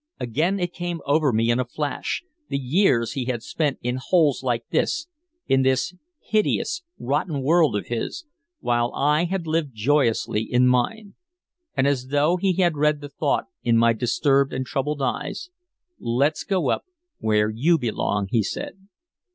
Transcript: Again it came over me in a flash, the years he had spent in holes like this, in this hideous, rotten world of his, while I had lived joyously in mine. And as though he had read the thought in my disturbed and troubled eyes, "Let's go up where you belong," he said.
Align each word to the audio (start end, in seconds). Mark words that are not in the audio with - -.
Again 0.19 0.59
it 0.59 0.73
came 0.73 0.99
over 1.05 1.31
me 1.31 1.51
in 1.51 1.59
a 1.59 1.63
flash, 1.63 2.23
the 2.49 2.57
years 2.57 3.11
he 3.11 3.25
had 3.25 3.43
spent 3.43 3.77
in 3.83 3.99
holes 4.03 4.41
like 4.41 4.67
this, 4.71 5.05
in 5.45 5.61
this 5.61 5.93
hideous, 6.19 6.81
rotten 6.97 7.43
world 7.43 7.75
of 7.75 7.85
his, 7.85 8.25
while 8.61 8.91
I 8.95 9.25
had 9.25 9.45
lived 9.45 9.75
joyously 9.75 10.41
in 10.41 10.65
mine. 10.65 11.13
And 11.77 11.85
as 11.85 12.07
though 12.07 12.37
he 12.37 12.53
had 12.55 12.77
read 12.77 12.99
the 12.99 13.09
thought 13.09 13.45
in 13.61 13.77
my 13.77 13.93
disturbed 13.93 14.53
and 14.53 14.65
troubled 14.65 15.03
eyes, 15.03 15.51
"Let's 15.99 16.43
go 16.45 16.71
up 16.71 16.83
where 17.19 17.51
you 17.51 17.77
belong," 17.77 18.27
he 18.31 18.41
said. 18.41 18.87